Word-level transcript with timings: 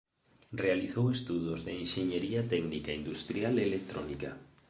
Realizou 0.63 1.05
estudos 1.17 1.59
de 1.65 1.71
enxeñería 1.83 2.41
técnica 2.53 2.91
industrial 3.01 3.53
electrónica. 3.69 4.29